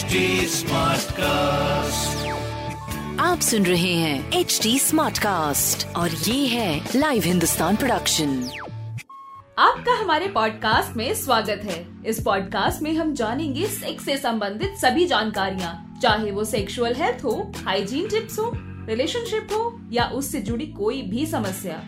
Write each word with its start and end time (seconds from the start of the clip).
HD 0.00 0.06
cast 1.12 2.28
आप 3.20 3.40
सुन 3.40 3.66
रहे 3.66 3.94
हैं 3.94 4.32
एच 4.32 4.60
डी 4.62 4.78
स्मार्ट 4.78 5.18
कास्ट 5.18 5.96
और 5.96 6.10
ये 6.10 6.46
है 6.46 6.88
लाइव 6.96 7.22
हिंदुस्तान 7.22 7.76
प्रोडक्शन 7.76 8.50
आपका 9.58 9.92
हमारे 9.92 10.28
पॉडकास्ट 10.28 10.96
में 10.96 11.14
स्वागत 11.14 11.60
है। 11.64 11.86
इस 12.06 12.22
पॉडकास्ट 12.22 12.82
में 12.82 12.92
हम 12.92 13.14
जानेंगे 13.14 13.66
सेक्स 13.66 14.04
से 14.04 14.16
संबंधित 14.16 14.74
सभी 14.74 15.06
जानकारियाँ। 15.06 15.98
चाहे 16.02 16.30
वो 16.30 16.44
सेक्सुअल 16.44 16.94
हेल्थ 16.94 17.24
हो 17.24 17.52
हाइजीन 17.64 18.08
टिप्स 18.08 18.38
हो 18.38 18.52
रिलेशनशिप 18.88 19.48
हो 19.52 19.80
या 19.92 20.04
उससे 20.04 20.40
जुड़ी 20.40 20.66
कोई 20.66 21.02
भी 21.02 21.26
समस्या। 21.26 21.82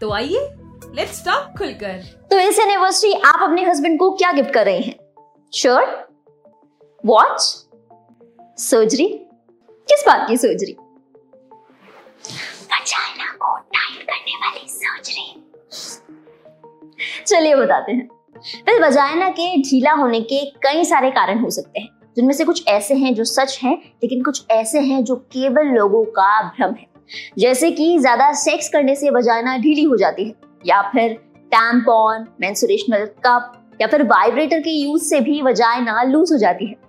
तो 0.00 0.12
आइए 0.12 0.48
लेट्स 0.94 1.24
टॉक 1.24 1.58
खुलकर। 1.58 1.92
तो 2.30 2.38
इस 2.38 2.58
एनिवर्सरी 2.58 3.12
आप 3.12 3.40
अपने 3.42 3.64
हस्बैंड 3.64 3.98
को 3.98 4.10
क्या 4.10 4.32
गिफ्ट 4.32 4.50
कर 4.50 4.64
रहे 4.64 4.78
हैं? 4.78 4.96
शर्ट 5.54 6.05
वॉच 7.06 7.40
सर्जरी 8.58 9.06
किस 9.88 10.02
बात 10.06 10.26
की 10.28 10.36
सर्जरी 10.36 10.72
वजाइना 12.72 13.26
को 13.34 13.56
टाइट 13.74 14.00
करने 14.02 14.36
वाली 14.36 14.68
सर्जरी 14.68 15.26
चलिए 17.26 17.54
बताते 17.56 17.92
हैं। 17.92 18.08
वेल 18.66 18.82
वजाइना 18.84 19.28
के 19.30 19.46
ढीला 19.60 19.92
होने 19.92 20.20
के 20.22 20.44
कई 20.62 20.84
सारे 20.84 21.10
कारण 21.10 21.40
हो 21.40 21.50
सकते 21.50 21.80
हैं 21.80 21.88
जिनमें 22.16 22.34
से 22.34 22.44
कुछ 22.44 22.66
ऐसे 22.68 22.94
हैं 22.94 23.14
जो 23.14 23.24
सच 23.24 23.58
हैं 23.62 23.76
लेकिन 24.02 24.22
कुछ 24.22 24.50
ऐसे 24.50 24.80
हैं 24.80 25.02
जो 25.04 25.16
केवल 25.32 25.68
लोगों 25.68 26.04
का 26.12 26.42
भ्रम 26.48 26.74
है। 26.74 26.86
जैसे 27.38 27.70
कि 27.70 27.98
ज़्यादा 27.98 28.32
सेक्स 28.36 28.68
करने 28.68 28.94
से 28.96 29.10
वजाइना 29.10 29.56
ढीली 29.58 29.82
हो 29.82 29.96
जाती 29.96 30.24
है 30.24 30.34
या 30.64 30.80
फिर 30.92 31.14
टैम्पॉन 31.52 32.26
मेंसुरेशनल 32.40 33.06
कप 33.26 33.52
या 33.80 33.86
फिर 33.86 34.02
वाइब्रेटर 34.04 34.60
के 34.60 34.70
यूज़ 34.70 35.04
से 35.04 35.20
भी 35.20 35.40
वजाइना 35.42 36.02
लूज 36.02 36.32
हो 36.32 36.38
जाती 36.38 36.66
है। 36.66 36.84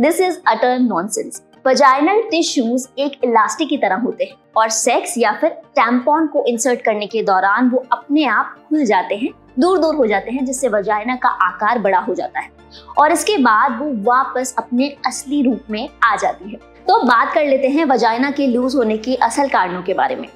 This 0.00 0.20
is 0.20 0.36
utter 0.46 0.78
nonsense 0.78 1.42
vaginal 1.66 2.20
tissues 2.22 2.86
एक 2.98 3.18
इलास्टिक 3.24 3.68
की 3.68 3.76
तरह 3.76 3.96
होते 3.96 4.24
हैं 4.24 4.36
और 4.56 4.68
सेक्स 4.68 5.14
या 5.18 5.32
फिर 5.32 5.50
टैम्पॉन 5.50 6.26
को 6.26 6.44
इंसर्ट 6.46 6.82
करने 6.82 7.06
के 7.06 7.22
दौरान 7.22 7.68
वो 7.70 7.84
अपने 7.92 8.24
आप 8.24 8.54
खुल 8.68 8.84
जाते 8.84 9.14
हैं 9.14 9.28
दूर 9.58 9.78
दूर 9.78 9.94
हो 9.94 10.06
जाते 10.06 10.30
हैं, 10.30 10.44
जिससे 10.44 10.68
वजाइना 10.68 11.16
का 11.16 11.28
आकार 11.28 11.78
बड़ा 11.78 11.98
हो 11.98 12.14
जाता 12.14 12.40
है। 12.40 12.50
और 12.98 13.12
इसके 13.12 13.36
बाद 13.38 13.78
वो 13.78 13.92
वापस 14.02 14.54
अपने 14.58 14.88
असली 15.06 15.42
रूप 15.42 15.70
में 15.70 15.88
आ 16.02 16.16
जाती 16.16 16.50
है। 16.50 16.56
तो 16.88 17.02
बात 17.02 17.32
कर 17.34 17.44
लेते 17.44 17.68
हैं 17.68 17.84
वजाइना 17.84 18.30
के 18.30 18.46
लूज 18.46 18.76
होने 18.76 18.96
के 18.96 19.14
असल 19.14 19.48
कारणों 19.48 19.82
के 19.82 19.94
बारे 19.94 20.16
में। 20.16 20.28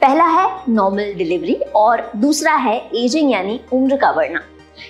पहला 0.00 0.24
है 0.24 0.50
नॉर्मल 0.68 1.12
डिलीवरी 1.14 1.54
और 1.54 2.10
दूसरा 2.16 2.54
है 2.54 2.90
एजिंग 2.94 3.32
यानी 3.32 3.60
उम्र 3.72 3.96
का 3.96 4.12
बढ़ना। 4.12 4.40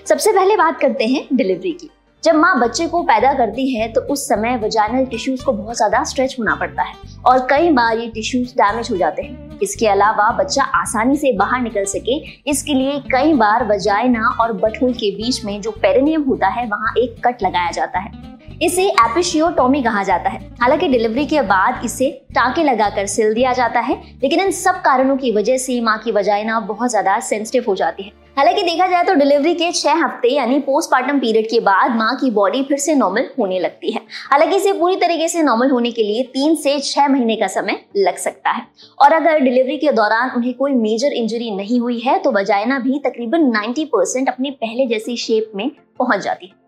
सबसे 0.06 0.32
पहले 0.32 0.56
बात 0.56 0.80
करते 0.80 1.06
हैं 1.06 1.26
डिलीवरी 1.32 1.72
की। 1.72 1.90
जब 2.24 2.34
माँ 2.34 2.58
बच्चे 2.60 2.86
को 2.86 3.02
पैदा 3.02 3.32
करती 3.34 3.68
है 3.74 3.86
तो 3.92 4.00
उस 4.12 4.26
समय 4.28 4.56
वजाइनल 4.56 5.04
टिश्यूज 5.06 5.42
को 5.42 5.52
बहुत 5.52 5.76
ज़्यादा 5.76 6.02
स्ट्रेच 6.04 6.34
होना 6.38 6.54
पड़ता 6.54 6.82
है 6.82 6.94
और 7.26 7.46
कई 7.50 7.70
बार 7.70 7.98
ये 7.98 8.06
टिश्यूज 8.08 8.52
डैमेज 8.56 8.90
हो 8.90 8.96
जाते 8.96 9.22
हैं। 9.22 9.58
इसके 9.58 9.86
अलावा 9.86 10.30
बच्चा 10.38 10.62
आसानी 10.76 11.16
से 11.16 11.32
बाहर 11.32 11.60
निकल 11.60 11.84
सके। 11.84 12.18
इसके 12.50 12.74
लिए 12.74 12.98
कई 13.12 13.32
बार 13.34 13.66
वजाइना 13.68 14.28
और 14.40 14.52
बटहुल 14.54 14.92
के 14.94 15.10
बीच 15.16 15.44
में 15.44 15.60
जो 15.60 15.70
पेरेनियम 15.72 16.22
होता 16.22 16.48
है, 16.48 16.66
वहाँ 16.66 16.94
एक 16.98 17.16
कट 17.26 17.42
लगाया 17.42 17.70
जाता 17.70 17.98
है। 17.98 18.29
इसे 18.60 18.82
एपिशियोटोमी 18.84 19.82
कहा 19.82 20.02
जाता 20.02 20.30
है। 20.30 20.38
हालाँकि 20.60 20.88
डिलीवरी 20.88 21.24
के 21.26 21.42
बाद 21.42 21.84
इसे 21.84 22.10
टाके 22.34 22.62
लगाकर 22.62 23.06
सिल 23.06 23.34
दिया 23.34 23.52
जाता 23.52 23.80
है, 23.80 23.94
लेकिन 24.22 24.40
इन 24.40 24.50
सब 24.52 24.80
कारणों 24.82 25.16
की 25.16 25.30
वजह 25.32 25.56
से 25.58 25.80
माँ 25.80 25.98
की 25.98 26.12
वजाइना 26.12 26.58
बहुत 26.62 26.90
ज़्यादा 26.90 27.18
सेंसिटिव 27.20 27.64
हो 27.68 27.74
जाती 27.76 28.02
है। 28.02 28.18
हालाँकि 28.36 28.62
देखा 28.62 28.86
जाए 28.86 29.04
तो 29.04 29.14
डिलीवरी 29.14 29.54
के 29.54 29.70
छह 29.72 29.94
हफ़्ते 29.94 30.28
यानी 30.28 30.58
पोस्टमार्टम 30.60 31.18
पीरियड 31.20 31.46
के 31.50 31.60
बाद 31.60 31.96
माँ 31.96 32.14
की 32.20 32.30
बॉडी 32.30 32.62
फिर 32.62 32.78
से 32.78 32.94
नॉर्मल 32.94 33.28
होने 33.38 33.58
लगती 33.60 33.92
है। 33.92 34.00
हालाँकि 34.30 34.56
इसे 34.56 34.72
पूरी 34.72 34.96
तरीके 34.96 35.28
से 35.28 35.42
नॉर्मल 35.42 35.70
होने 35.70 35.90
के 35.90 36.02
लिए 36.02 36.22
तीन 36.34 36.54
से 36.56 36.78
छह 36.82 37.08
महीने 37.08 37.36
का 37.36 37.46
समय 37.48 37.80
लग 37.96 38.16
सकता 38.18 38.50
है। 38.50 38.66
और 38.98 39.12
अगर 39.12 39.40
डिलीवरी 39.40 39.76
के 39.78 39.92
दौरान 39.92 40.30
उन्हें 40.36 40.54
कोई 40.54 40.74
मेजर 40.76 41.12
इंजरी 41.14 41.50
नहीं 41.56 41.80
हुई 41.80 41.98
है 41.98 42.18
तो 42.18 42.32
वजाइना 42.32 42.78
भी 42.78 42.98
तकरीबन 43.06 43.50
90 43.52 43.84
परसेंट 43.86 44.28
अपनी 44.28 44.50
पहले 44.52 44.86
जैसी 44.86 45.16
शेप 45.18 45.52
में 45.56 45.70
पहुँच 45.98 46.20
जाती 46.20 46.46
है। 46.46 46.58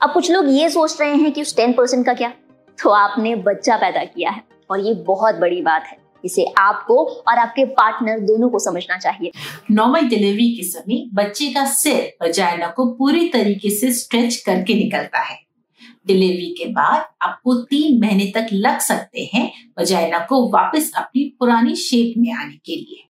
अब 0.00 0.12
कुछ 0.12 0.30
लोग 0.30 0.48
ये 0.48 0.70
सोच 0.70 1.00
रहे 1.00 1.14
हैं 1.14 1.32
कि 1.32 1.42
उस 1.42 1.56
टेन 1.56 1.72
परसेंट 1.72 2.06
का 2.06 2.14
क्या? 2.14 2.32
तो 2.78 2.90
आपने 2.90 3.34
बच्चा 3.36 3.76
पैदा 3.76 4.04
किया 4.04 4.30
है 4.30 4.42
और 4.70 4.80
ये 4.80 4.94
बहुत 4.94 5.34
बड़ी 5.34 5.62
बात 5.62 5.84
है। 5.84 5.96
इसे 6.24 6.44
आपको 6.58 7.04
और 7.04 7.38
आपके 7.38 7.64
पार्टनर 7.64 8.20
दोनों 8.20 8.48
को 8.48 8.58
समझना 8.58 8.98
चाहिए। 8.98 9.30
नॉर्मल 9.70 10.00
डिलीवरी 10.00 10.56
के 10.56 10.62
समय 10.62 11.08
बच्चे 11.14 11.46
का 11.46 11.64
सिर 11.64 12.26
वजाइना 12.26 12.66
को 12.66 12.86
पूरी 12.86 13.28
तरीके 13.28 13.70
से 13.70 13.92
स्ट्रेच 13.92 14.36
करके 14.36 14.74
निकलता 14.74 15.18
है। 15.18 15.38
डिलीवरी 16.06 16.54
के 16.58 16.64
बाद 16.64 17.04
आपको 17.22 17.54
तीन 17.54 18.00
महीने 18.00 18.32
तक 18.34 18.46
लग 18.52 18.78
सकते 18.78 19.30
हैं 19.34 19.52
वजाइना 19.80 20.18
को 20.18 20.48
वापस 20.48 20.92
अपनी 20.96 21.36
पुरानी 21.38 21.74
शेप 21.74 22.14
में 22.18 22.32
आने 22.32 22.56
के 22.56 22.76
लिए। 22.76 23.04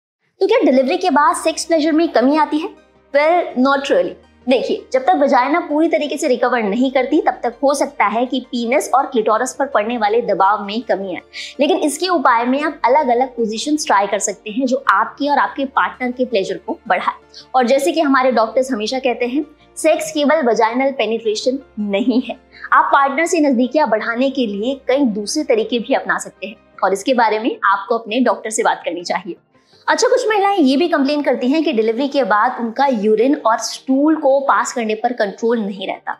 तो 0.40 0.46
क्या 0.46 0.58
डिलीवरी 0.64 0.96
के 0.96 1.10
बाद 1.10 1.36
सेक्स 1.36 1.64
प्लेजर 1.64 1.92
में 1.92 2.08
कमी 2.08 2.36
आती 2.36 2.58
है? 2.58 2.68
वेल 3.14 3.62
नॉट 3.62 3.90
रियली 3.90 4.14
देखिए, 4.46 4.84
जब 4.92 5.02
तक 5.02 5.16
वजाइना 5.16 5.60
पूरी 5.60 5.88
तरीके 5.88 6.16
से 6.16 6.28
रिकवर 6.28 6.62
नहीं 6.62 6.90
करती, 6.90 7.20
तब 7.20 7.40
तक 7.42 7.54
हो 7.62 7.74
सकता 7.74 8.06
है 8.06 8.26
कि 8.26 8.40
पीनस 8.40 8.90
और 8.94 9.06
क्लिटोरस 9.06 9.54
पर 9.58 9.66
पड़ने 9.66 9.96
वाले 9.98 10.20
दबाव 10.22 10.64
में 10.64 10.82
कमी 10.82 11.14
आए। 11.14 11.20
लेकिन 11.60 11.78
इसके 11.78 12.08
उपाय 12.08 12.44
में 12.44 12.60
आप 12.62 12.80
अलग 12.84 13.08
अलग 13.08 13.28
पोजीशन 13.28 13.76
ट्राई 13.76 14.06
कर 14.06 14.18
सकते 14.18 14.50
हैं 14.50 14.66
जो 14.66 14.84
आपके 14.90 15.28
और 15.28 15.38
आपके 15.38 15.64
पार्टनर 15.64 16.12
के 16.12 16.24
प्लेजर 16.24 16.56
को 16.56 16.78
बढ़ाए। 16.88 17.14
और 17.54 17.66
जैसे 17.66 17.92
कि 17.92 18.00
हमारे 18.00 18.32
डॉक्टर्स 18.32 18.72
हमेशा 18.72 18.98
कहते 18.98 19.26
हैं 19.26 19.44
सेक्स 19.76 20.10
केवल 20.10 20.42
वजाइनल 20.42 20.90
पेनिट्रेशन 20.90 21.58
नहीं 21.80 22.20
है। 22.22 22.36
आप 22.72 22.90
पार्टनर 22.92 23.26
से 23.26 23.40
नजदीकियाँ 23.40 23.88
बढ़ाने 23.88 24.30
के 24.30 24.46
लिए 24.46 24.80
कई 24.88 25.04
दूसरे 25.04 25.44
तरीके 25.44 25.78
भी 25.78 25.94
अपना 25.94 26.18
सकते 26.18 26.46
हैं। 26.46 26.56
और 26.84 26.92
इसके 26.92 27.14
बारे 27.14 27.38
में 27.38 27.56
आपको 27.64 27.98
अपने 27.98 28.20
डॉक्टर 28.20 28.50
से 28.50 28.62
बात 28.62 28.82
करनी 28.84 29.02
चाहिए। 29.02 29.36
अच्छा 29.86 30.08
कुछ 30.08 30.26
महिलाएँ 30.28 30.58
ये 30.58 30.76
भी 30.76 30.86
कंप्लेन 30.88 31.22
करती 31.22 31.48
हैं 31.48 31.62
कि 31.64 31.72
डिलीवरी 31.72 32.06
के 32.08 32.22
बाद 32.24 32.56
उनका 32.60 32.86
यूरिन 32.86 33.34
और 33.36 33.58
स्टूल 33.58 34.14
को 34.16 34.38
पास 34.40 34.72
करने 34.72 34.94
पर 34.94 35.12
कंट्रोल 35.12 35.58
नहीं 35.60 35.86
रहता। 35.86 36.12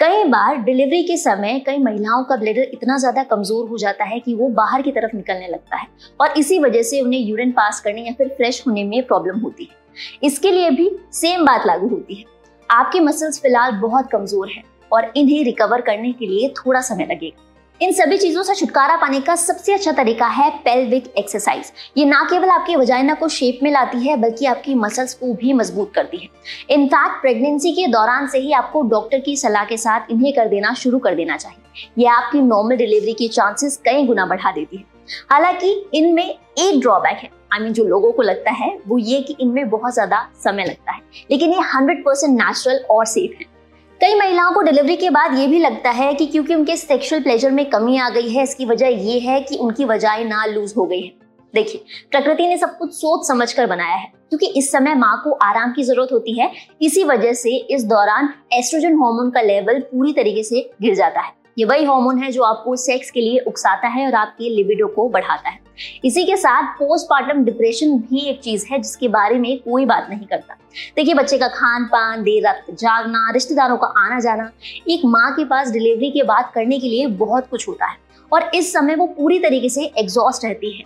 कई 0.00 0.24
बार 0.24 0.56
डिलीवरी 0.56 1.02
के 1.02 1.16
समय 1.16 1.58
कई 1.66 1.78
महिलाओं 1.78 2.24
का 2.24 2.36
ब्लडर 2.36 2.62
इतना 2.64 2.98
ज़्यादा 2.98 3.22
कमज़ोर 3.22 3.68
हो 3.68 3.78
जाता 3.78 4.04
है 4.04 4.18
कि 4.20 4.34
वो 4.34 4.48
बाहर 4.50 4.82
की 4.82 4.92
तरफ़ 4.92 5.16
निकलने 5.16 5.48
लगता 5.48 5.76
है 5.76 5.86
और 6.20 6.38
इसी 6.38 6.58
वजह 6.58 6.82
से 6.82 7.00
उन्हें 7.00 7.20
यूरिन 7.20 7.52
पास 7.52 7.80
करने 7.80 8.02
या 8.02 8.12
फिर 8.12 8.28
फ्रेश 8.28 8.62
होने 8.66 8.84
में 8.84 9.02
प्रॉब्लम 9.06 9.38
होती 9.38 9.64
है। 9.64 10.18
इसके 10.22 10.52
लिए 10.52 10.70
भी 10.70 10.90
सेम 11.14 11.44
बात 11.46 11.66
लागू 11.66 11.88
होती 11.88 12.14
है। 12.14 12.24
आपके 12.70 13.00
मसल्स 13.00 13.40
फ़िलहाल 13.42 13.72
बहुत 13.80 14.10
कमज़ोर 14.12 14.48
है 14.48 14.62
और 14.92 15.12
इन्हें 15.16 15.42
रिकवर 15.44 15.80
करने 15.80 16.12
के 16.12 16.26
लिए 16.26 16.48
थोड़ा 16.56 16.80
समय 16.82 17.06
लगेगा। 17.06 17.42
इन 17.80 17.92
सभी 17.92 18.16
चीज़ों 18.18 18.42
से 18.42 18.54
छुटकारा 18.54 18.94
पाने 18.96 19.20
का 19.20 19.34
सबसे 19.36 19.72
अच्छा 19.72 19.92
तरीका 19.92 20.26
है 20.26 20.48
पेल्विक 20.58 21.12
एक्सरसाइज 21.18 21.72
ये 21.96 22.04
ना 22.04 22.22
केवल 22.30 22.48
आपके 22.48 22.76
वजाइना 22.76 23.14
को 23.14 23.28
शेप 23.28 23.58
में 23.62 23.70
लाती 23.70 23.98
है 23.98 24.16
बल्कि 24.16 24.46
आपकी 24.46 24.74
मसल्स 24.74 25.14
को 25.14 25.32
भी 25.34 25.52
मज़बूत 25.52 25.92
करती 25.94 26.16
है। 26.16 26.28
इनफैक्ट 26.70 27.20
प्रेगनेंसी 27.20 27.72
के 27.72 27.86
दौरान 27.86 28.26
से 28.26 28.38
ही 28.38 28.52
आपको 28.52 28.82
डॉक्टर 28.82 29.20
की 29.20 29.36
सलाह 29.36 29.64
के 29.64 29.76
साथ 29.76 30.10
इन्हें 30.10 30.32
कर 30.32 30.48
देना 30.48 30.72
शुरू 30.74 30.98
कर 30.98 31.14
देना 31.14 31.36
चाहिए। 31.36 31.88
ये 31.98 32.06
आपकी 32.06 32.40
नॉर्मल 32.42 32.76
डिलीवरी 32.76 33.12
के 33.12 33.28
चांसेस 33.28 33.76
कई 33.76 34.06
गुना 34.06 34.26
बढ़ा 34.26 34.52
देती 34.52 34.76
है। 34.76 34.84
हालाँकि 35.32 35.90
इनमें 35.94 36.24
एक 36.24 36.80
ड्रॉबैक 36.80 37.16
है। 37.16 37.30
आई 37.52 37.58
I 37.58 37.62
मीन 37.62 37.72
mean, 37.72 37.76
जो 37.76 37.84
लोगों 37.84 38.12
को 38.12 38.22
लगता 38.22 38.50
है 38.50 38.78
वो 38.88 38.98
ये 38.98 39.20
कि 39.20 39.36
इनमें 39.40 39.68
बहुत 39.70 39.94
ज़्यादा 39.94 40.26
समय 40.44 40.64
लगता 40.64 40.92
है। 40.92 41.00
लेकिन 41.30 41.52
ये 41.52 41.60
हंड्रेड 41.74 42.04
परसेंट 42.04 42.40
नेचुरल 42.40 42.84
और 42.90 43.04
सेफ़ 43.04 43.38
है। 43.38 43.55
कई 44.00 44.14
महिलाओं 44.14 44.52
को 44.52 44.60
डिलीवरी 44.62 44.94
के 44.96 45.10
बाद 45.10 45.38
ये 45.38 45.46
भी 45.46 45.58
लगता 45.58 45.90
है 45.90 46.12
कि 46.14 46.24
क्योंकि 46.26 46.54
उनके 46.54 46.76
सेक्सुअल 46.76 47.22
प्लेजर 47.22 47.50
में 47.50 47.64
कमी 47.70 47.96
आ 47.98 48.08
गई 48.08 48.28
है, 48.28 48.42
इसकी 48.42 48.64
वजह 48.64 48.86
ये 48.86 49.18
है 49.20 49.40
कि 49.40 49.56
उनकी 49.56 49.84
वजाएँ 49.84 50.24
ना 50.24 50.44
लूज 50.46 50.74
हो 50.76 50.84
गई 50.84 51.00
है। 51.00 51.12
देखिए, 51.54 51.84
प्रकृति 52.10 52.46
ने 52.46 52.56
सब 52.58 52.76
कुछ 52.78 52.92
सोच 52.92 53.26
समझ 53.28 53.52
कर 53.52 53.66
बनाया 53.66 53.94
है, 53.94 54.06
क्योंकि 54.28 54.46
इस 54.48 54.70
समय 54.72 54.94
माँ 54.94 55.20
को 55.24 55.32
आराम 55.42 55.72
की 55.72 55.82
ज़रूरत 55.82 56.12
होती 56.12 56.38
है, 56.40 56.50
इसी 56.82 57.04
वजह 57.04 57.32
से 57.32 57.56
इस 57.74 57.84
दौरान 57.84 58.32
एस्ट्रोजन 58.52 58.98
हार्मोन 59.02 59.30
का 59.30 59.40
लेवल 59.40 59.80
पूरी 59.82 60.12
तरीके 60.12 60.42
से 60.42 60.68
गिर 60.82 60.94
जाता 60.94 61.20
है। 61.20 61.32
ये 61.58 61.64
वही 61.64 61.84
हार्मोन 61.84 62.22
है 62.22 62.30
जो 62.32 62.42
आपको 62.42 62.76
सेक्स 62.76 63.10
के 63.10 63.20
लिए 63.20 63.38
उकसाता 63.38 63.88
है 63.88 64.06
और 64.06 64.14
आपके 64.14 64.48
लिबिडो 64.48 64.86
को 64.86 65.08
बढ़ाता 65.08 65.48
है। 65.48 65.58
इसी 66.04 66.24
के 66.24 66.36
साथ 66.36 66.72
पोस्टमार्टम 66.74 67.44
डिप्रेशन 67.44 67.98
भी 68.00 68.20
एक 68.20 68.40
चीज़ 68.40 68.66
है 68.70 68.78
जिसके 68.78 69.08
बारे 69.08 69.38
में 69.38 69.58
कोई 69.58 69.84
बात 69.86 70.06
नहीं 70.10 70.26
करता। 70.26 70.56
देखिए, 70.96 71.14
बच्चे 71.14 71.38
का 71.38 71.48
खान 71.48 71.84
पान 71.84 72.22
देर 72.22 72.42
रात 72.44 72.64
जागना, 72.70 73.30
रिश्तेदारों 73.30 73.76
का 73.76 73.86
आना 73.98 74.20
जाना, 74.20 74.50
एक 74.88 75.04
माँ 75.04 75.30
के 75.32 75.44
पास 75.44 75.70
डिलीवरी 75.70 76.10
के 76.10 76.22
बाद 76.22 76.50
करने 76.54 76.78
के 76.78 76.88
लिए 76.88 77.06
बहुत 77.06 77.48
कुछ 77.48 77.68
होता 77.68 77.86
है 77.86 77.96
और 78.32 78.50
इस 78.54 78.72
समय 78.72 78.94
वो 78.94 79.06
पूरी 79.06 79.38
तरीके 79.38 79.68
से 79.68 79.84
एग्जॉस्ट 79.98 80.44
रहती 80.44 80.72
है। 80.72 80.84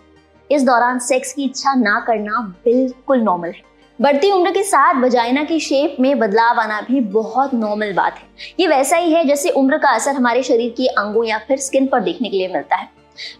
इस 0.51 0.63
दौरान 0.63 0.99
सेक्स 0.99 1.33
की 1.33 1.45
इच्छा 1.45 1.75
ना 1.75 1.99
करना 2.01 2.41
बिल्कुल 2.65 3.21
नॉर्मल 3.21 3.49
है। 3.49 3.69
बढ़ती 3.99 4.31
उम्र 4.33 4.51
के 4.51 4.63
साथ 4.63 5.01
वजाइना 5.03 5.43
की 5.45 5.59
शेप 5.61 5.97
में 6.01 6.19
बदलाव 6.19 6.61
आना 6.61 6.81
भी 6.81 7.01
बहुत 7.01 7.55
नॉर्मल 7.55 7.93
बात 7.93 8.19
है। 8.19 8.55
ये 8.61 8.67
वैसा 8.67 8.97
ही 8.97 9.13
है 9.13 9.25
जैसे 9.25 9.51
उम्र 9.51 9.79
का 9.79 9.91
असर 9.91 10.15
हमारे 10.15 10.43
शरीर 10.43 10.71
के 10.71 10.87
अंगों 10.87 11.25
या 11.25 11.39
फिर 11.39 11.59
स्किन 11.59 11.87
पर 11.87 12.01
देखने 12.01 12.29
के 12.29 12.37
लिए 12.37 12.49
मिलता 12.49 12.77
है। 12.77 12.89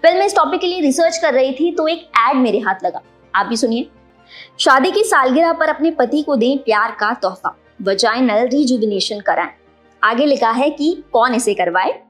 वेल 0.05 0.19
मैं 0.19 0.27
इस 0.27 0.37
टॉपिक 0.37 0.61
के 0.61 0.67
लिए 0.67 0.81
रिसर्च 0.81 1.19
कर 1.19 1.35
रही 1.35 1.53
थी 1.53 1.75
तो 1.75 1.89
एक 1.89 2.11
एड 2.19 2.37
मेरे 2.37 2.59
हाथ 2.59 2.85
लगा। 2.85 3.03
आप 3.35 3.47
भी 3.47 3.57
सुनिए। 3.57 3.89
शादी 4.59 4.91
की 4.91 5.05
सालगिरह 5.05 5.53
पर 5.53 5.69
अपने 5.69 5.91
पति 5.91 6.23
को 6.23 6.37
दें 6.37 6.59
प्यार 6.59 6.97
का 7.01 7.15
तोहफा। 7.15 7.57
वजाइनल 7.83 8.49
रिजुविनेशन 8.49 9.21
कराएँ। 9.21 9.51
आगे 10.05 10.27
लिखा 10.27 10.51
है 10.51 10.71
कि 10.71 11.03
कौन 11.13 11.35
इसे 11.35 11.55
करवाए? 11.55 12.03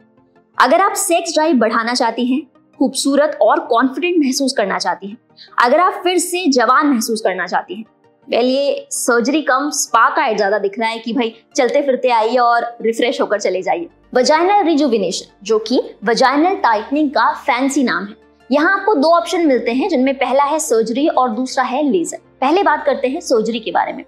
अगर 0.58 0.80
आप 0.80 0.92
सेक्स 0.92 1.34
ड्राइव 1.34 1.56
बढ़ाना 1.56 1.94
चाहती 1.94 2.26
हैं, 2.26 2.42
खूबसूरत 2.78 3.38
और 3.42 3.60
कॉन्फिडेंट 3.60 4.24
महसूस 4.24 4.52
करना 4.52 4.78
चाहती 4.78 5.06
हैं, 5.06 5.16
अगर 5.58 5.80
आप 5.80 6.00
फिर 6.04 6.18
से 6.18 6.46
जवान 6.48 6.86
महसूस 6.86 7.20
करना 7.20 7.46
चाहती 7.46 7.74
हैं 7.74 7.84
वेल 8.30 8.46
ये 8.46 8.86
सर्जरी 8.92 9.40
कम 9.42 9.68
स्पा 9.74 10.08
का 10.16 10.26
एड 10.26 10.36
ज़्यादा 10.36 10.58
दिख 10.58 10.78
रहा 10.78 10.88
है 10.88 10.98
कि 10.98 11.12
भाई 11.12 11.34
चलते 11.56 11.82
फिरते 11.82 12.08
आइए 12.10 12.36
और 12.38 12.64
रिफ्रेश 12.82 13.20
होकर 13.20 13.40
चले 13.40 13.62
जाइए। 13.62 13.88
वजाइनल 14.14 14.64
रिजुविनेशन 14.64 15.32
जो 15.44 15.58
कि 15.58 15.80
वजाइनल 16.04 16.56
टाइटनिंग 16.58 17.10
का 17.10 17.32
फैंसी 17.36 17.82
नाम 17.82 18.04
है। 18.04 18.14
यहाँ 18.50 18.78
आपको 18.78 18.94
दो 18.94 19.08
ऑप्शन 19.08 19.46
मिलते 19.46 19.72
हैं, 19.72 19.88
जिनमें 19.88 20.14
पहला 20.14 20.44
है 20.44 20.58
सर्जरी 20.58 21.06
और 21.08 21.30
दूसरा 21.30 21.64
है 21.64 21.82
लेजर 21.82 22.18
पहले 22.40 22.62
बात 22.62 22.84
करते 22.86 23.08
हैं 23.08 23.20
सर्जरी 23.20 23.60
के 23.60 23.70
बारे 23.70 23.92
में। 23.92 24.04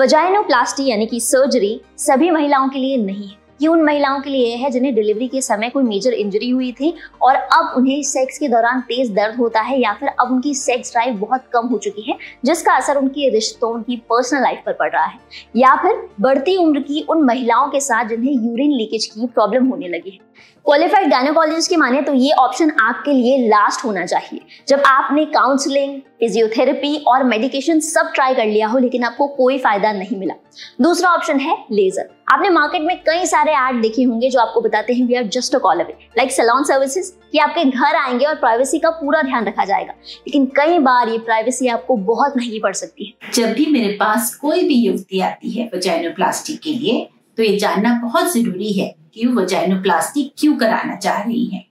वजाइनोप्लास्टी 0.00 0.86
यानी 0.86 1.06
कि 1.06 1.20
सर्जरी 1.20 1.80
सभी 1.98 2.30
महिलाओं 2.30 2.68
के 2.68 2.78
लिए 2.78 2.96
नहीं 2.96 3.28
है। 3.28 3.36
ये 3.60 3.68
उन 3.68 3.82
महिलाओं 3.82 4.20
के 4.20 4.30
लिए 4.30 4.54
है 4.56 4.70
जिन्हें 4.70 4.94
डिलीवरी 4.94 5.28
के 5.28 5.40
समय 5.40 5.68
कोई 5.68 5.82
मेजर 5.82 6.12
इंजरी 6.12 6.48
हुई 6.50 6.70
थी 6.72 6.92
और 7.22 7.34
अब 7.34 7.72
उन्हें 7.76 8.02
सेक्स 8.04 8.38
के 8.38 8.48
दौरान 8.48 8.80
तेज 8.88 9.10
दर्द 9.10 9.36
होता 9.36 9.60
है 9.60 9.80
या 9.80 9.92
फिर 9.92 10.08
अब 10.10 10.32
उनकी 10.32 10.54
सेक्स 10.54 10.92
ड्राइव 10.92 11.16
बहुत 11.18 11.44
कम 11.52 11.66
हो 11.66 11.78
चुकी 11.78 12.02
है, 12.02 12.16
जिसका 12.44 12.76
असर 12.76 12.96
उनके 12.96 13.28
रिश्तों, 13.30 13.72
उनकी 13.74 13.96
पर्सनल 14.10 14.42
लाइफ 14.42 14.62
पर 14.66 14.72
पड़ 14.72 14.90
रहा 14.90 15.04
है। 15.04 15.18
या 15.56 15.74
फिर 15.82 16.08
बढ़ती 16.20 16.56
उम्र 16.56 16.80
की 16.80 17.04
उन 17.10 17.22
महिलाओं 17.22 17.68
के 17.68 17.80
साथ 17.80 18.08
जिन्हें 18.08 18.32
यूरिन 18.32 18.72
लीकेज 18.72 19.06
की 19.06 19.26
प्रॉब्लम 19.26 19.66
होने 19.66 19.88
लगी 19.88 20.10
है। 20.10 20.27
क्वालिफाइड 20.64 21.10
गायनोकोलॉजिस्ट 21.10 21.70
की 21.70 21.76
माने 21.76 22.00
तो 22.02 22.12
ये 22.14 22.32
ऑप्शन 22.32 22.70
आपके 22.80 23.12
लिए 23.12 23.36
लास्ट 23.48 23.84
होना 23.84 24.04
चाहिए। 24.06 24.40
जब 24.68 24.82
आपने 24.86 25.24
काउंसलिंग 25.26 26.00
फिजियोथेरेपी 26.20 26.96
और 27.08 27.24
मेडिकेशन 27.24 27.80
सब 27.80 28.10
ट्राई 28.14 28.34
कर 28.34 28.46
लिया 28.46 28.66
हो, 28.66 28.78
लेकिन 28.78 29.04
आपको 29.04 29.26
कोई 29.28 29.58
फ़ायदा 29.58 29.92
नहीं 29.92 30.16
मिला। 30.16 30.34
दूसरा 30.80 31.10
ऑप्शन 31.10 31.40
है 31.40 31.56
लेजर 31.70 32.08
आपने 32.32 32.48
मार्केट 32.50 32.82
में 32.82 32.96
कई 32.98 33.26
सारे 33.26 33.52
ऐड 33.52 33.80
देखे 33.82 34.02
होंगे 34.02 34.30
जो 34.30 34.40
आपको 34.40 34.60
बताते 34.60 34.94
हैं 34.94 35.06
we 35.06 35.14
are 35.14 35.24
just 35.28 35.54
a 35.54 35.58
call 35.58 35.80
away 35.80 35.96
like 36.18 36.32
salon 36.32 36.64
services 36.64 37.12
कि 37.32 37.38
आपके 37.38 37.64
घर 37.64 37.96
आएँगे 37.96 38.24
और 38.24 38.34
प्राइवेसी 38.36 38.78
का 38.78 38.90
पूरा 38.92 39.22
ध्यान 39.22 39.46
रखा 39.46 39.64
जाएगा। 39.64 39.92
लेकिन 39.92 40.46
कई 40.56 40.78
बार 40.78 41.08
ये 41.08 41.18
प्राइवेसी 41.18 41.68
आपको 41.68 41.96
बहुत 42.06 42.36
महँगी 42.36 42.58
पड़ 42.58 42.74
सकती 42.74 43.06
है। 43.06 43.32
जब 43.32 43.52
भी 43.52 43.66
मेरे 43.66 43.96
पास 44.00 44.34
कोई 44.34 44.68
भी 44.68 44.74
युवती 44.76 45.20
आती 45.20 45.50
है 45.50 45.70
वजाइनोप्लास्टी 45.74 46.56
के 46.56 46.70
लिए 46.72 47.08
तो 47.38 47.42
ये 47.42 47.56
जानना 47.56 47.92
बहुत 48.02 48.32
ज़रूरी 48.32 48.72
है 48.72 48.94
कि 49.18 49.26
वो 49.26 49.40
वजाइनोप्लास्टी 49.40 50.22
क्यों 50.38 50.56
कराना 50.56 50.96
चाह 50.96 51.22
रही 51.22 51.44
है? 51.46 51.64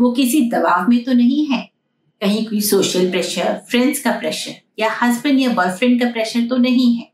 वो 0.00 0.10
किसी 0.12 0.40
दबाव 0.50 0.88
में 0.88 1.02
तो 1.04 1.12
नहीं 1.12 1.44
है? 1.46 1.68
कहीं 2.20 2.44
कोई 2.46 2.60
सोशल 2.60 3.10
प्रेशर 3.10 3.60
फ्रेंड्स 3.70 4.00
का 4.00 4.10
प्रेशर 4.10 4.54
या 4.78 4.90
हस्बैंड 4.92 5.38
या 5.40 5.50
बॉयफ्रेंड 5.50 6.00
का 6.02 6.10
प्रेशर 6.10 6.46
तो 6.46 6.56
नहीं 6.56 6.94
है? 6.96 7.08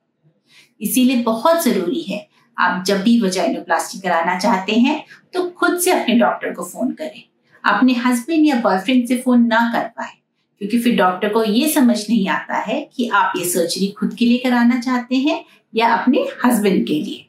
इसीलिए 0.81 1.23
बहुत 1.23 1.63
ज़रूरी 1.65 2.01
है, 2.03 2.27
आप 2.57 2.85
जब 2.85 3.03
भी 3.03 3.21
वजाइनोप्लास्टी 3.21 3.99
कराना 4.01 4.39
चाहते 4.39 4.73
हैं 4.73 5.05
तो 5.35 5.49
खुद 5.51 5.79
से 5.81 5.91
अपने 5.91 6.15
डॉक्टर 6.15 6.53
को 6.53 6.65
फ़ोन 6.65 6.93
करें। 6.93 7.23
अपने 7.65 7.93
हस्बैंड 7.95 8.47
या 8.47 8.57
बॉयफ्रेंड 8.61 9.07
से 9.09 9.17
फ़ोन 9.17 9.47
ना 9.47 9.71
कर 9.75 9.89
पाए 9.89 10.13
क्योंकि 10.61 10.79
फिर 10.79 10.97
डॉक्टर 10.97 11.29
को 11.29 11.45
ये 11.45 11.69
समझ 11.69 11.99
नहीं 12.11 12.29
आता 12.29 12.59
है 12.59 12.81
कि 12.97 13.09
आप 13.09 13.33
ये 13.37 13.45
सर्जरी 13.45 13.87
खुद 13.89 14.15
के 14.15 14.25
लिए 14.25 14.39
कराना 14.39 14.81
चाहते 14.81 15.17
हैं 15.17 15.45
या 15.75 15.95
अपने 15.95 16.27
हस्बैंड 16.45 16.87
के 16.87 16.95
लिए। 16.95 17.26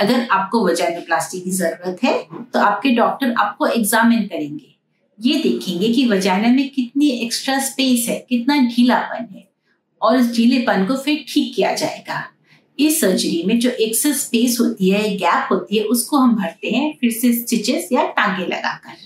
अगर 0.00 0.26
आपको 0.30 0.66
वजाइनोप्लास्टी 0.66 1.40
की 1.40 1.50
ज़रूरत 1.50 2.02
है 2.04 2.12
तो 2.54 2.60
आपके 2.60 2.90
डॉक्टर 2.96 3.34
आपको 3.38 3.66
एग्जामिन 3.66 4.26
करेंगे। 4.26 4.74
ये 5.18 5.34
देखेंगे 5.42 5.88
कि 5.88 6.06
वजाइना 6.08 6.48
में 6.48 6.68
कितनी 6.70 7.08
एक्स्ट्रा 7.22 7.58
स्पेस 7.60 8.06
है, 8.08 8.18
कितना 8.28 8.56
ढीलापन 8.66 9.26
है, 9.34 9.46
और 10.00 10.16
इस 10.16 10.32
ढीलेपन 10.36 10.84
को 10.86 10.96
फिर 10.96 11.24
ठीक 11.28 11.54
किया 11.54 11.72
जाएगा। 11.74 12.22
इस 12.78 13.00
सर्जरी 13.00 13.42
में 13.46 13.58
जो 13.60 13.70
एक्सेस 13.70 14.20
स्पेस 14.20 14.56
होती 14.60 14.90
है 14.90 15.02
गैप 15.16 15.48
होती 15.52 15.76
है, 15.76 15.84
उसको 15.86 16.16
हम 16.16 16.34
भरते 16.36 16.68
हैं, 16.68 16.92
फिर 17.00 17.10
से 17.12 17.32
स्टिचेस 17.32 17.88
या 17.92 18.04
टांगे 18.08 18.46
लगाकर। 18.46 18.96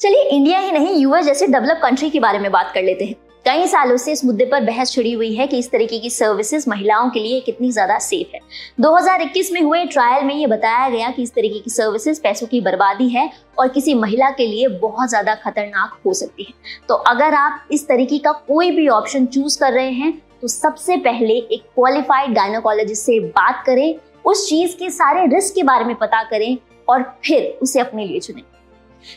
चलिए 0.00 0.28
इंडिया 0.30 0.58
ही 0.58 0.72
नहीं 0.72 0.94
यूएस 0.96 1.26
जैसे 1.26 1.46
डेवलप 1.46 1.80
कंट्री 1.82 2.10
के 2.10 2.20
बारे 2.20 2.38
में 2.38 2.50
बात 2.52 2.70
कर 2.74 2.82
लेते 2.82 3.04
हैं। 3.04 3.14
कई 3.48 3.66
सालों 3.66 3.96
से 3.96 4.12
इस 4.12 4.24
मुद्दे 4.24 4.44
पर 4.44 4.64
बहस 4.64 4.90
छिड़ी 4.92 5.12
हुई 5.12 5.34
है 5.34 5.46
कि 5.46 5.58
इस 5.58 5.70
तरीके 5.70 5.98
की 5.98 6.08
सर्विसेज़ 6.10 6.68
महिलाओं 6.70 7.08
के 7.10 7.20
लिए 7.20 7.40
कितनी 7.40 7.70
ज़्यादा 7.72 7.98
सेफ़ 7.98 8.34
है। 8.34 8.40
2021 8.80 9.50
में 9.52 9.60
हुए 9.60 9.84
ट्रायल 9.86 10.24
में 10.24 10.34
ये 10.34 10.46
बताया 10.46 10.88
गया 10.88 11.10
कि 11.10 11.22
इस 11.22 11.32
तरीके 11.34 11.58
की 11.58 11.70
सर्विसेज़ 11.70 12.20
पैसों 12.22 12.46
की 12.46 12.60
बर्बादी 12.60 13.08
है 13.08 13.28
और 13.58 13.68
किसी 13.68 13.94
महिला 13.94 14.30
के 14.30 14.46
लिए 14.46 14.68
बहुत 14.82 15.08
ज़्यादा 15.08 15.34
खतरनाक 15.36 15.96
हो 16.06 16.14
सकती 16.14 16.44
है। 16.44 16.52
तो 16.88 16.94
अगर 17.06 17.34
आप 17.34 17.68
इस 17.72 17.86
तरीके 17.88 18.18
का 18.18 18.32
कोई 18.48 18.70
भी 18.70 18.86
ऑप्शन 18.90 19.26
चूज़ 19.28 19.58
कर 19.60 19.72
रहे 19.72 19.92
हैं 19.92 20.12
तो 20.42 20.48
सबसे 20.48 20.96
पहले 20.98 21.34
एक 21.34 21.62
क्वालिफाइड 21.74 22.34
गायनोकोलॉजिस्ट 22.34 23.02
से 23.02 23.18
बात 23.20 23.62
करें, 23.66 23.94
उस 24.24 24.48
चीज़ 24.48 24.76
के 24.76 24.90
सारे 24.90 25.26
रिस्क 25.28 25.54
के 25.54 25.62
बारे 25.64 25.84
में 25.84 25.96
पता 25.96 26.22
करें 26.30 26.56
और 26.88 27.02
फिर 27.24 27.58
उसे 27.62 27.80
अपने 27.80 28.06
लिए 28.06 28.20
चुनें। 28.20 28.42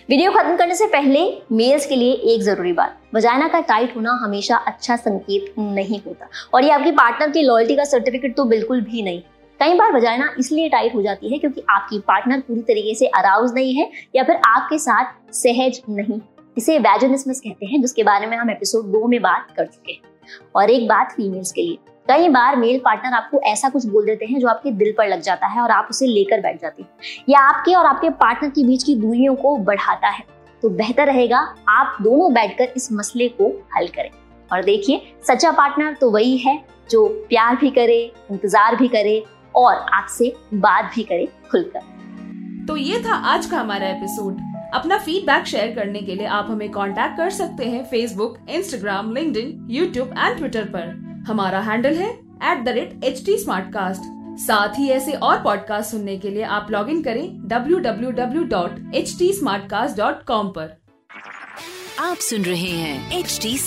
वीडियो 0.10 0.32
खत्म 0.32 0.56
करने 0.56 0.76
से 0.76 0.86
पहले 0.88 1.22
मेल्स 1.52 1.86
के 1.86 1.96
लिए 1.96 2.14
एक 2.34 2.42
ज़रूरी 2.42 2.72
बात 2.74 2.98
वजाना 3.16 3.48
का 3.48 3.60
टाइट 3.62 3.96
होना 3.96 4.12
हमेशा 4.24 4.56
अच्छा 4.58 4.96
संकेत 4.96 5.54
नहीं 5.60 6.00
होता। 6.00 6.30
और 6.54 6.64
ये 6.64 6.72
आपकी 6.72 6.92
पार्टनर 6.92 7.30
की 7.30 7.44
लॉयल्टी 7.44 7.76
का 7.76 7.84
सर्टिफिकेट 7.84 8.36
तो 8.36 8.46
बिल्कुल 8.46 8.82
भी 8.82 9.02
नहीं। 9.02 9.22
कई 9.60 9.74
बार 9.74 9.94
वजाना 9.94 10.30
इसलिए 10.40 10.70
टाइट 10.70 10.96
हो 10.96 11.02
जाती 11.02 11.32
है 11.32 11.38
क्योंकि 11.40 11.64
आपकी 11.70 12.00
पार्टनर 12.00 12.40
पूरी 12.40 12.62
तरीके 12.62 12.96
से 12.96 13.08
अराउज 13.08 13.54
नहीं 13.56 13.74
है 13.76 13.90
या 14.16 14.24
फिर 14.24 14.40
आपके 14.46 14.78
साथ 14.80 15.14
सहज 15.34 15.82
नहीं। 15.90 16.20
इसे 16.58 16.78
वैजनिस्मस 16.80 17.40
कहते 17.40 17.66
हैं, 17.66 17.82
जिसके 17.82 18.04
बारे 18.04 18.28
में 18.28 18.38
हम 18.38 18.50
एपिसोड 18.50 18.86
दो 18.92 19.08
में 19.08 19.22
बात 19.22 19.54
कर 19.58 19.66
चुके 19.66 19.92
हैं। 19.92 20.40
और 20.56 20.70
एक 20.70 20.88
बात 20.88 21.12
फीमेल्स 21.12 21.52
के 21.52 21.62
लिए 21.62 21.78
कई 22.12 22.30
बार 22.30 22.56
मेल 22.56 22.80
पार्टनर 22.86 23.14
आपको 23.14 23.40
ऐसा 23.42 23.68
कुछ 23.70 23.86
बोल 23.86 24.06
देते 24.06 24.26
हैं 24.26 24.40
जो 24.40 24.48
आपके 24.48 24.72
दिल 24.72 24.94
पर 24.98 25.08
लग 25.08 25.22
जाता 25.22 25.48
है 25.48 25.62
और 25.62 25.72
आप 25.72 25.88
उसे 25.90 26.06
लेकर 26.06 26.42
बैठ 26.42 26.62
जाते 26.62 26.82
हैं। 26.84 26.90
या 27.30 27.40
आपके 27.42 27.74
और 27.74 27.86
आपके 27.86 28.10
पार्टनर 28.18 28.50
के 28.50 28.64
बीच 28.64 28.84
की 28.84 28.96
दूरियों 28.96 29.36
को 29.36 29.56
बढ़ाता 29.60 30.08
है। 30.08 30.24
तो 30.64 30.70
बेहतर 30.72 31.06
रहेगा 31.06 31.38
आप 31.70 31.98
दोनों 32.02 32.32
बैठकर 32.34 32.74
इस 32.78 32.92
मसले 32.92 33.28
को 33.30 33.48
हल 33.76 33.88
करें। 33.88 34.10
और 34.52 34.64
देखिए 34.64 35.02
सच्चा 35.24 35.52
पार्टनर 35.52 35.94
तो 35.94 36.10
वही 36.12 36.38
है 36.38 36.58
जो 36.90 37.08
प्यार 37.30 37.56
भी 37.56 37.70
करे 37.70 38.00
इंतज़ार 38.32 38.76
भी 38.76 38.88
करे 38.88 39.24
और 39.56 39.76
आपसे 39.94 40.34
बात 40.56 40.92
भी 40.96 41.04
करे 41.04 41.28
खुलकर। 41.52 42.66
तो 42.68 42.76
ये 42.78 43.00
था 43.00 43.16
आज 43.34 43.46
का 43.46 43.58
हमारा 43.58 43.88
एपिसोड। 43.88 44.42
अपना 44.74 44.98
फीडबैक 44.98 45.46
शेयर 45.46 45.74
करने 45.76 46.00
के 46.02 46.16
लिए 46.16 46.28
आप 46.30 46.48
हमें 46.50 46.70
कांटेक्ट 46.72 47.18
कर 47.18 47.30
सकते 47.30 47.66
हैं 47.66 47.84
Facebook 47.86 48.38
Instagram 48.50 49.14
LinkedIn, 49.14 49.68
YouTube 49.70 50.14
and 50.18 50.38
Twitter 50.38 50.66
पर। 50.66 51.11
हमारा 51.28 51.60
हैंडल 51.62 51.96
है 51.96 52.10
at 52.52 52.64
the 52.66 52.70
rate 52.70 53.04
H 53.04 53.26
T 53.26 53.38
साथ 54.38 54.80
ही 54.80 54.90
ऐसे 54.90 55.14
और 55.14 55.42
पॉडकास्ट 55.44 55.92
सुनने 55.92 56.18
के 56.18 56.30
लिए 56.30 56.44
आप 56.44 56.68
लॉग 56.72 56.90
इन 56.90 57.02
करें 57.04 57.48
W 57.48 57.80
W 57.80 58.12
W 58.12 58.44
dot 58.44 58.96
H 58.96 59.16
T 59.20 59.34
smart 59.34 59.70
cast 59.70 59.98
dot 59.98 60.24
com 60.24 60.54
आप 62.00 62.18
सुन 62.18 62.44
रहे 62.44 62.70
हैं 62.70 63.20
एच 63.20 63.40
टी 63.42 63.58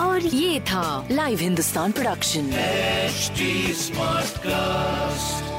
और 0.00 0.20
ये 0.20 0.60
था 0.60 1.08
live 1.10 1.38
Hindustan 1.38 1.92
production 1.92 2.50
smart 3.74 4.38
cast 4.38 5.53